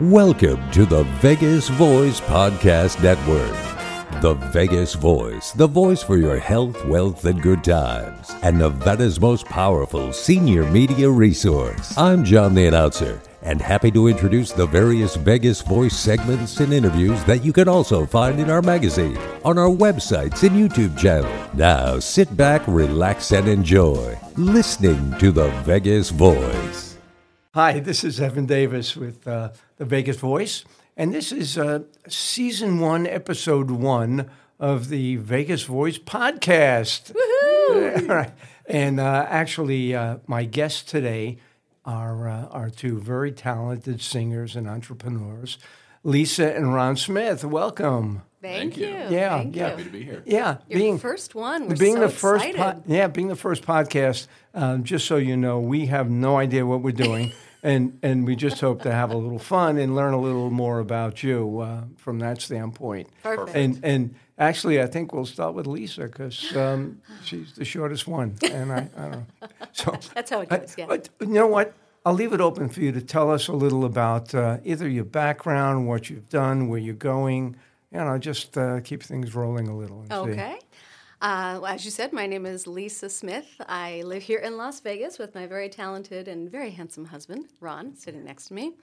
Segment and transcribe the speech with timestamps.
[0.00, 4.20] Welcome to the Vegas Voice Podcast Network.
[4.20, 9.44] The Vegas Voice, the voice for your health, wealth, and good times, and Nevada's most
[9.44, 11.96] powerful senior media resource.
[11.96, 17.22] I'm John the Announcer, and happy to introduce the various Vegas Voice segments and interviews
[17.22, 21.32] that you can also find in our magazine, on our websites, and YouTube channel.
[21.54, 26.83] Now sit back, relax, and enjoy listening to the Vegas Voice.
[27.54, 30.64] Hi, this is Evan Davis with uh, the Vegas Voice,
[30.96, 37.12] and this is uh, season one, episode one of the Vegas Voice podcast.
[37.14, 38.32] Woohoo!
[38.66, 41.38] And uh, actually, uh, my guests today
[41.84, 45.56] are, uh, are two very talented singers and entrepreneurs,
[46.04, 47.44] Lisa and Ron Smith.
[47.44, 48.22] Welcome.
[48.42, 48.86] Thank, Thank you.
[48.88, 49.16] you.
[49.16, 49.62] Yeah, Thank yeah.
[49.64, 49.70] you.
[49.70, 50.22] Happy to be here.
[50.26, 51.66] Yeah, Your first one.
[51.66, 52.82] We're being so the first, excited.
[52.86, 54.26] yeah, being the first podcast.
[54.52, 58.36] Um, just so you know, we have no idea what we're doing, and and we
[58.36, 61.84] just hope to have a little fun and learn a little more about you uh,
[61.96, 63.08] from that standpoint.
[63.22, 63.56] Perfect.
[63.56, 68.36] And and actually, I think we'll start with Lisa because um, she's the shortest one,
[68.52, 69.26] and I, I don't know.
[69.72, 70.84] So That's how it I- goes, yeah.
[70.86, 71.72] but you know what?
[72.06, 75.04] I'll leave it open for you to tell us a little about uh, either your
[75.04, 77.56] background, what you've done, where you're going.
[77.90, 80.00] You know, just uh, keep things rolling a little.
[80.00, 80.14] and see.
[80.14, 80.58] Okay.
[81.22, 83.48] Uh, well, as you said, my name is Lisa Smith.
[83.66, 87.96] I live here in Las Vegas with my very talented and very handsome husband, Ron,
[87.96, 88.74] sitting next to me.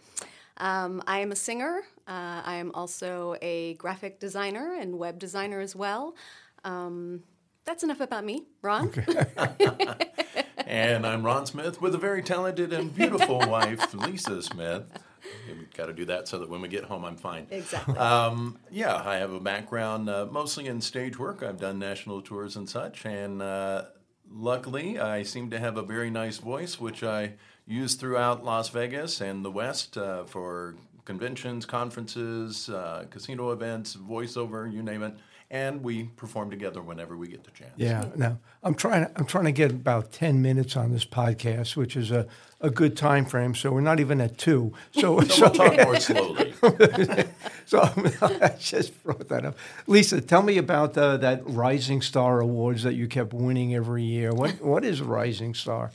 [0.57, 1.81] Um, I am a singer.
[2.07, 6.15] Uh, I am also a graphic designer and web designer as well.
[6.63, 7.21] Um,
[7.65, 8.47] that's enough about me.
[8.63, 8.91] Ron?
[10.71, 14.83] And I'm Ron Smith with a very talented and beautiful wife, Lisa Smith.
[15.45, 17.45] We've got to do that so that when we get home, I'm fine.
[17.51, 17.97] Exactly.
[17.97, 21.43] Um, yeah, I have a background uh, mostly in stage work.
[21.43, 23.83] I've done national tours and such, and uh,
[24.31, 27.33] luckily, I seem to have a very nice voice, which I
[27.67, 34.71] use throughout Las Vegas and the West uh, for conventions, conferences, uh, casino events, voiceover,
[34.71, 35.15] you name it.
[35.51, 37.73] And we perform together whenever we get the chance.
[37.75, 39.05] Yeah, Now I'm trying.
[39.17, 42.25] I'm trying to get about ten minutes on this podcast, which is a,
[42.61, 43.53] a good time frame.
[43.53, 44.71] So we're not even at two.
[44.93, 46.53] So So so, we'll talk more slowly.
[47.65, 47.81] so
[48.21, 49.57] I just brought that up.
[49.87, 54.31] Lisa, tell me about uh, that Rising Star Awards that you kept winning every year.
[54.31, 55.91] What what is Rising Star?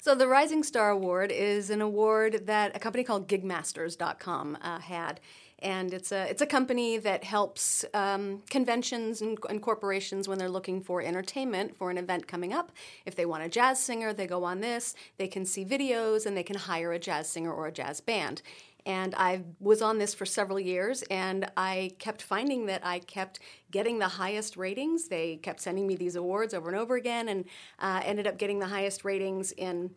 [0.00, 5.18] So the Rising Star Award is an award that a company called Gigmasters.com uh, had,
[5.60, 10.50] and it's a it's a company that helps um, conventions and, and corporations when they're
[10.50, 12.72] looking for entertainment for an event coming up.
[13.06, 14.94] If they want a jazz singer, they go on this.
[15.16, 18.42] They can see videos and they can hire a jazz singer or a jazz band.
[18.84, 23.40] And I was on this for several years, and I kept finding that I kept
[23.72, 25.08] getting the highest ratings.
[25.08, 27.46] They kept sending me these awards over and over again, and
[27.80, 29.90] uh, ended up getting the highest ratings in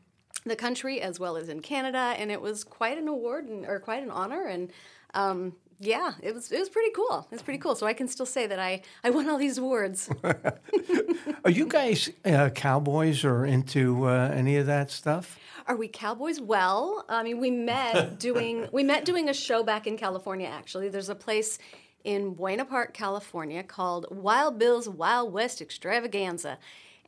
[0.44, 2.16] the country as well as in Canada.
[2.18, 4.46] And it was quite an award and, or quite an honor.
[4.46, 4.72] And
[5.14, 7.26] um, yeah, it was it was pretty cool.
[7.32, 7.74] It was pretty cool.
[7.74, 10.10] So I can still say that I I won all these awards.
[11.46, 15.40] Are you guys uh, cowboys or into uh, any of that stuff?
[15.68, 16.42] Are we cowboys?
[16.42, 20.48] Well, I mean, we met doing we met doing a show back in California.
[20.48, 21.60] Actually, there's a place
[22.04, 26.58] in Buena Park, California, called Wild Bill's Wild West Extravaganza,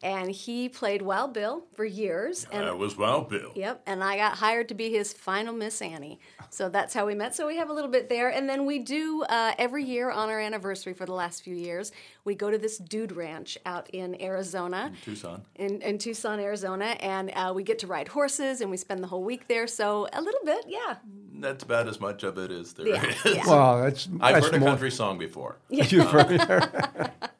[0.04, 2.46] and he played Wild Bill for years.
[2.52, 3.52] And That was Wild Bill.
[3.56, 6.20] Yep, and I got hired to be his final Miss Annie.
[6.50, 7.34] So that's how we met.
[7.36, 8.30] So we have a little bit there.
[8.30, 11.92] And then we do uh, every year on our anniversary for the last few years,
[12.26, 14.88] we go to this dude ranch out in Arizona.
[14.94, 15.42] in Tucson.
[15.56, 19.08] In, in Tucson, Arizona, and uh, we get to ride horses, and we spend the
[19.08, 19.66] whole week there.
[19.68, 20.96] So a little bit, yeah,
[21.40, 23.16] That's about as much of it as there is.
[23.26, 23.48] yeah, yeah.
[23.48, 25.58] Well, that's I've that's heard a more- country song before.
[25.70, 27.12] You've heard-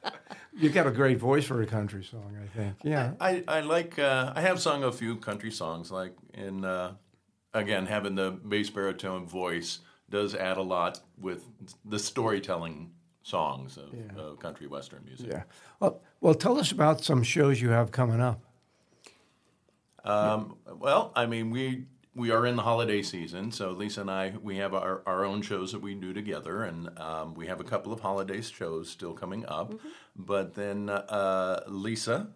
[0.62, 2.76] you got a great voice for a country song, I think.
[2.84, 3.14] Yeah.
[3.20, 6.94] I, I like uh, I have sung a few country songs like in uh,
[7.54, 9.80] again having the bass baritone voice
[10.10, 11.46] does add a lot with
[11.86, 12.92] the storytelling
[13.24, 15.28] songs of, of country western music.
[15.32, 15.44] Yeah.
[15.80, 18.42] Well, well, tell us about some shows you have coming up.
[20.04, 24.34] Um, well, I mean we we are in the holiday season, so Lisa and I
[24.42, 27.64] we have our, our own shows that we do together, and um, we have a
[27.64, 29.74] couple of holiday shows still coming up.
[30.16, 32.28] But then uh, Lisa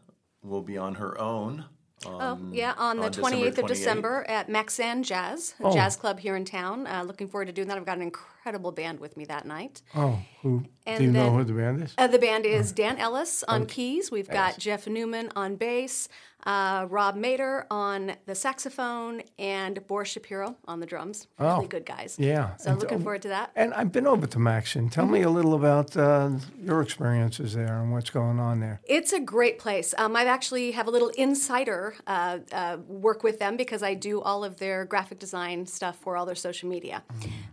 [0.41, 1.65] will be on her own.
[2.05, 6.19] Oh, yeah, on the on December 28th of December at Maxan Jazz, a jazz club
[6.19, 6.85] here in town.
[6.87, 7.77] Uh, looking forward to doing that.
[7.77, 9.81] I've got an incredible band with me that night.
[9.95, 11.93] Oh, who And do you know who the band is?
[11.97, 14.11] Uh, the band is Dan Ellis on keys.
[14.11, 16.07] We've got Jeff Newman on bass,
[16.45, 21.27] uh, Rob Mater on the saxophone, and Boris Shapiro on the drums.
[21.39, 21.55] Oh.
[21.55, 22.17] Really good guys.
[22.19, 22.55] Yeah.
[22.57, 23.51] So And- looking forward to that.
[23.55, 24.89] And I've been over to Maxan.
[24.89, 26.31] Tell me a little about uh,
[26.61, 28.79] your experiences there and what's going on there.
[28.85, 29.95] It's a great place.
[29.97, 34.21] Um, I actually have a little insider uh, uh, work with them because I do
[34.21, 37.03] all of their graphic design stuff for all their social media.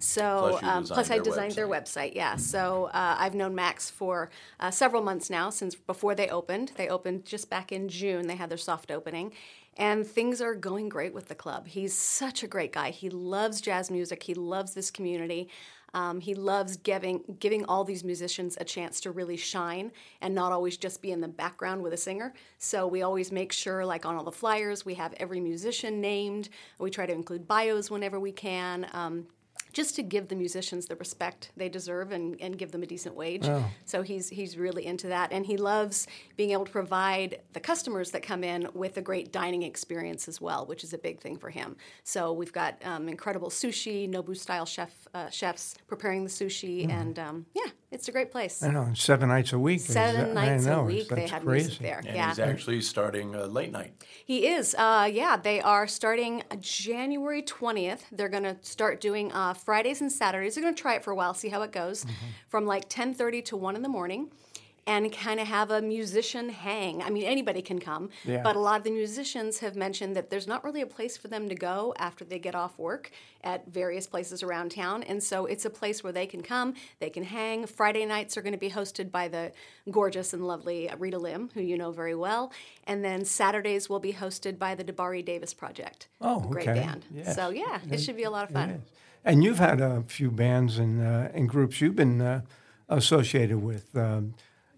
[0.03, 2.15] So Plus um, plus I designed their website.
[2.15, 2.37] Yeah.
[2.37, 6.73] So uh, I've known Max for uh, several months now since before they opened.
[6.77, 8.27] They opened just back in June.
[8.27, 9.33] They had their soft opening.
[9.77, 11.67] And things are going great with the club.
[11.67, 12.91] He's such a great guy.
[12.91, 14.23] He loves jazz music.
[14.25, 15.49] He loves this community.
[15.95, 20.51] Um, he loves giving giving all these musicians a chance to really shine and not
[20.51, 22.33] always just be in the background with a singer.
[22.59, 26.49] So we always make sure, like on all the flyers, we have every musician named.
[26.79, 28.87] We try to include bios whenever we can.
[28.93, 29.27] Um,
[29.73, 33.15] just to give the musicians the respect they deserve and, and give them a decent
[33.15, 33.45] wage.
[33.85, 38.11] So he's he's really into that, and he loves being able to provide the customers
[38.11, 41.37] that come in with a great dining experience as well, which is a big thing
[41.37, 41.77] for him.
[42.05, 47.19] So we've got um, incredible sushi, Nobu style chef uh, chefs preparing the sushi, and
[47.19, 48.63] um, yeah, it's a great place.
[48.63, 49.81] I know, seven nights a week.
[49.81, 51.67] Seven I nights know, a week they that's had crazy.
[51.67, 51.99] music there.
[51.99, 53.93] And yeah, he's actually starting uh, late night.
[54.25, 54.75] He is.
[54.77, 58.01] Uh, yeah, they are starting January 20th.
[58.11, 60.55] They're going to start doing uh, Fridays and Saturdays.
[60.55, 62.07] They're going to try it for a while, see how it goes,
[62.49, 64.31] from like 10:30 to 1 in the morning.
[64.85, 67.05] And kind of have a musician hang.
[67.05, 68.43] I mean, anybody can come, Yeah.
[68.43, 71.29] but a lot of the musicians have mentioned that there's not really a place for
[71.29, 73.13] them to go after they get off work
[73.45, 75.05] at various places around town.
[75.05, 77.65] And so it's a place where they can come, they can hang.
[77.67, 79.53] Friday nights are going to be hosted by the
[79.89, 82.53] gorgeous and lovely Rita Lim, who you know very well.
[82.85, 86.09] And then Saturdays will be hosted by the Debari Davis Project.
[86.21, 87.05] Oh, a great band.
[87.15, 87.37] Yes.
[87.37, 88.83] So yeah, it should be a lot of fun.
[89.25, 92.41] And you've had a few bands and, uh, and groups you've been uh,
[92.89, 93.97] associated with.
[93.97, 94.35] Um,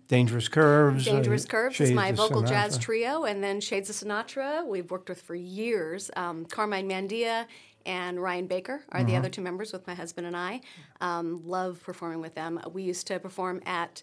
[0.08, 1.08] Dangerous Curves.
[1.08, 4.90] uh, Dangerous Curves is my of vocal jazz trio, and then Shades of Sinatra, we've
[4.90, 6.10] worked with for years.
[6.16, 7.46] Um, Carmine Mandia
[7.86, 9.08] and Ryan Baker are Mm-hmm.
[9.08, 10.60] the other two members with my husband and I.
[11.00, 12.60] Um, love performing with them.
[12.72, 14.02] We used to perform at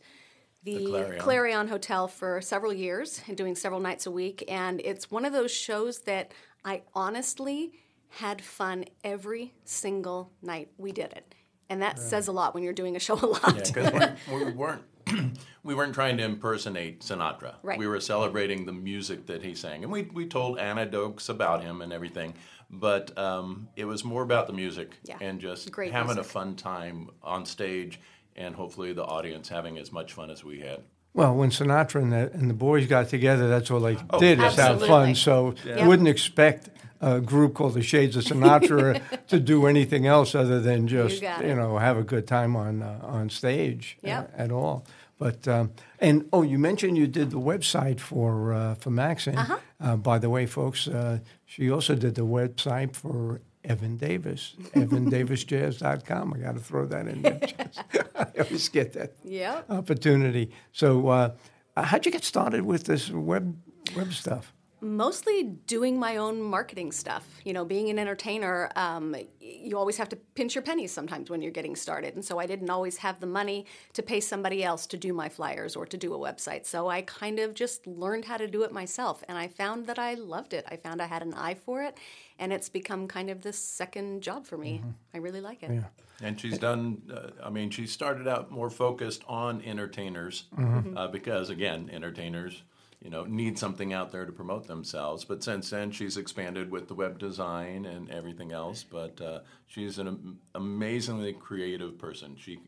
[0.63, 1.19] the, The Clarion.
[1.21, 4.43] Clarion Hotel for several years and doing several nights a week.
[4.47, 6.31] And it's one of those shows that
[6.63, 7.71] I honestly
[8.09, 11.33] had fun every single night we did it.
[11.69, 13.55] And that says a lot when you're doing a show a lot.
[13.75, 14.83] Yeah, because we weren't
[15.63, 17.55] we weren't trying to impersonate Sinatra.
[17.63, 17.77] Right.
[17.77, 21.81] We were celebrating the music that he sang, and we we told anecdotes about him
[21.81, 22.33] and everything.
[22.69, 25.17] But um, it was more about the music Yeah.
[25.19, 26.25] and just Great having music.
[26.25, 27.99] a fun time on stage,
[28.35, 30.79] and hopefully the audience having as much fun as we had.
[31.13, 34.39] Well, when Sinatra and the, and the boys got together, that's all they Oh, did
[34.39, 35.13] is have fun.
[35.15, 35.81] So Yeah.
[35.83, 36.69] you wouldn't expect
[37.01, 41.43] a group called the Shades of Sinatra to do anything else other than just got
[41.45, 44.33] you, know have a good time on uh, on stage Yep.
[44.37, 44.85] at all.
[45.21, 49.37] But um, and oh, you mentioned you did the website for uh, for Maxine.
[49.37, 49.57] Uh-huh.
[49.79, 56.33] Uh, by the way, folks, uh, she also did the website for Evan Davis, evandavisjazz.com.
[56.33, 57.39] I got to throw that in there.
[58.15, 59.69] I always get that Yep.
[59.69, 60.49] opportunity.
[60.71, 61.35] So, uh,
[61.77, 63.55] how'd you get started with this web
[63.95, 64.53] web stuff?
[64.81, 67.25] Mostly doing my own marketing stuff.
[67.45, 71.41] You know, being an entertainer, um, you always have to pinch your pennies sometimes when
[71.41, 72.15] you're getting started.
[72.15, 75.29] And so I didn't always have the money to pay somebody else to do my
[75.29, 76.65] flyers or to do a website.
[76.65, 79.23] So I kind of just learned how to do it myself.
[79.27, 80.65] And I found that I loved it.
[80.69, 81.97] I found I had an eye for it.
[82.39, 84.81] And it's become kind of this second job for me.
[85.13, 85.71] I really like it.
[85.71, 85.83] Yeah.
[86.23, 87.01] And she's done.
[87.11, 90.97] Uh, I mean, she started out more focused on entertainers Mm-hmm.
[90.97, 92.63] uh, because, again, entertainers,
[93.01, 95.25] you know, need something out there to promote themselves.
[95.25, 98.83] But since then, she's expanded with the web design and everything else.
[98.83, 102.35] But uh, she's an am- amazingly creative person.
[102.37, 102.59] She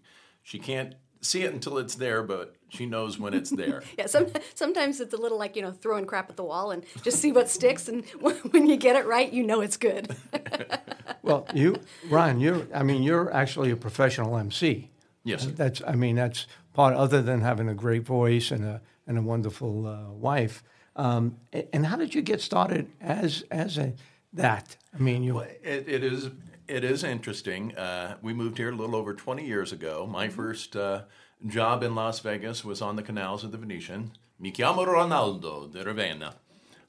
[0.42, 3.81] she can't see it until it's there, but she knows when it's there.
[3.97, 6.83] Yeah, some, sometimes it's a little like, you know, throwing crap at the wall and
[7.04, 7.87] just see what sticks.
[7.87, 8.04] And
[8.52, 10.16] when you get it right, you know it's good.
[11.21, 11.78] Well, you,
[12.09, 12.68] Ron, you're.
[12.73, 14.90] I mean, you're actually a professional MC.
[15.23, 15.52] Yes, sir.
[15.52, 15.81] That's.
[15.87, 16.95] I mean, that's part.
[16.95, 20.63] Other than having a great voice and a and a wonderful uh, wife.
[20.95, 21.37] Um,
[21.71, 23.94] and how did you get started as as a
[24.33, 24.77] that?
[24.94, 25.39] I mean, you.
[25.39, 26.30] It, it is
[26.68, 27.75] it is interesting.
[27.75, 30.07] Uh, we moved here a little over 20 years ago.
[30.09, 31.03] My first uh,
[31.45, 34.11] job in Las Vegas was on the canals of the Venetian.
[34.39, 36.35] Mi chiamo Ronaldo de Ravenna.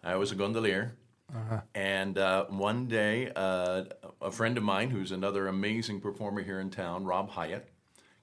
[0.03, 0.97] I was a gondolier.
[1.75, 3.85] And uh, one day, uh,
[4.21, 7.69] a friend of mine, who's another amazing performer here in town, Rob Hyatt,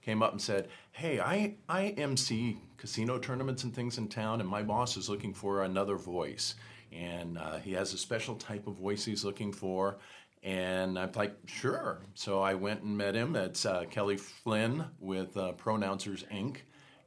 [0.02, 4.50] came up and said, "Hey, I I MC casino tournaments and things in town, and
[4.50, 6.56] my boss is looking for another voice,
[6.92, 9.98] and uh, he has a special type of voice he's looking for."
[10.44, 13.36] And I'm like, "Sure." So I went and met him.
[13.36, 16.58] It's uh, Kelly Flynn with uh, Pronouncers Inc.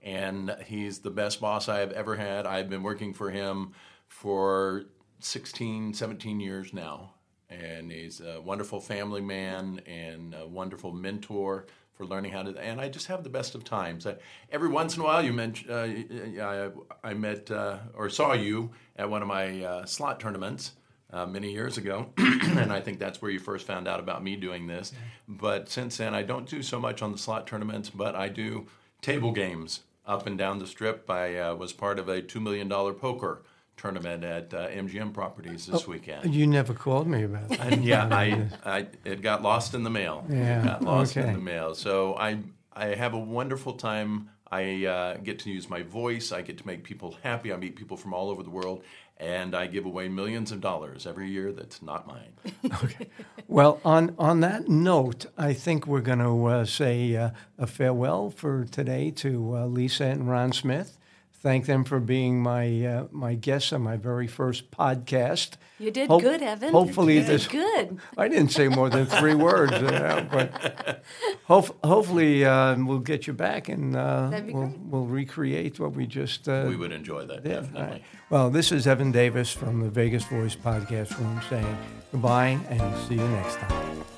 [0.03, 2.47] And he's the best boss I have ever had.
[2.47, 3.73] I've been working for him
[4.07, 4.85] for
[5.21, 7.15] 16, 17 years now
[7.51, 12.59] and he's a wonderful family man and a wonderful mentor for learning how to.
[12.59, 14.07] And I just have the best of times.
[14.07, 14.17] I,
[14.51, 16.71] every once in a while, you mentioned uh, I,
[17.03, 20.73] I met uh, or saw you at one of my uh, slot tournaments
[21.13, 24.35] uh, many years ago, and I think that's where you first found out about me
[24.35, 24.93] doing this.
[25.29, 28.67] But since then, I don't do so much on the slot tournaments, but I do
[29.01, 31.09] table games up and down the strip.
[31.09, 33.43] I uh, was part of a $2 million poker
[33.77, 36.35] tournament at uh, MGM Properties this weekend.
[36.35, 37.61] You never called me about that.
[37.73, 40.25] And yeah, I, I it got lost in the mail.
[40.29, 41.29] Yeah, it got lost okay.
[41.29, 41.75] in the mail.
[41.75, 42.39] So I
[42.73, 44.31] I have a wonderful time.
[44.51, 46.31] I uh, get to use my voice.
[46.31, 47.53] I get to make people happy.
[47.53, 48.85] I meet people from all over the world,
[49.17, 51.53] and I give away millions of dollars every year.
[51.53, 52.33] That's not mine.
[52.83, 53.09] Okay.
[53.47, 58.31] Well, on, on that note, I think we're going to uh, say uh, a farewell
[58.31, 60.99] for today to uh, Lisa and Ron Smith.
[61.45, 65.59] Thank them for being my uh, my guests on my very first podcast.
[65.79, 66.73] You did Hope- good, Evan.
[66.73, 67.99] Hopefully, you did this good.
[68.17, 71.05] I didn't say more than three words, uh, but
[71.45, 76.49] hope, hopefully uh, we'll get you back and uh, we'll, we'll recreate what we just
[76.49, 77.51] uh, we would enjoy that did.
[77.51, 77.81] definitely.
[77.83, 78.03] All right.
[78.31, 81.77] Well, this is Evan Davis from the Vegas Voice Podcast Room saying
[82.11, 84.14] goodbye and see you next time.